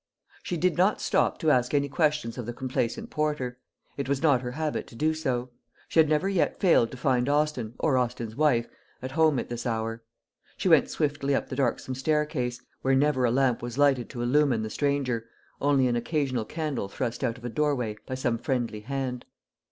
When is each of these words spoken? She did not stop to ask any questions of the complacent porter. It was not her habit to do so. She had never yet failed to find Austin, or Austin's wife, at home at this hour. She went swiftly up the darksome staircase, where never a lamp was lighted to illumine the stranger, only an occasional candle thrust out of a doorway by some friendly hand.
She 0.41 0.57
did 0.57 0.77
not 0.77 0.99
stop 0.99 1.37
to 1.37 1.51
ask 1.51 1.75
any 1.75 1.87
questions 1.87 2.39
of 2.39 2.47
the 2.47 2.53
complacent 2.53 3.11
porter. 3.11 3.59
It 3.97 4.09
was 4.09 4.19
not 4.23 4.41
her 4.41 4.53
habit 4.53 4.87
to 4.87 4.95
do 4.95 5.13
so. 5.13 5.51
She 5.89 5.99
had 5.99 6.09
never 6.09 6.27
yet 6.27 6.59
failed 6.59 6.89
to 6.89 6.97
find 6.97 7.29
Austin, 7.29 7.75
or 7.77 7.97
Austin's 7.99 8.35
wife, 8.35 8.67
at 9.03 9.11
home 9.11 9.37
at 9.37 9.49
this 9.49 9.63
hour. 9.67 10.01
She 10.57 10.67
went 10.69 10.89
swiftly 10.89 11.35
up 11.35 11.49
the 11.49 11.55
darksome 11.55 11.93
staircase, 11.93 12.59
where 12.81 12.95
never 12.95 13.25
a 13.25 13.31
lamp 13.31 13.61
was 13.61 13.77
lighted 13.77 14.09
to 14.09 14.23
illumine 14.23 14.63
the 14.63 14.71
stranger, 14.71 15.27
only 15.61 15.85
an 15.87 15.95
occasional 15.95 16.45
candle 16.45 16.89
thrust 16.89 17.23
out 17.23 17.37
of 17.37 17.45
a 17.45 17.49
doorway 17.49 17.95
by 18.07 18.15
some 18.15 18.39
friendly 18.39 18.79
hand. 18.79 19.23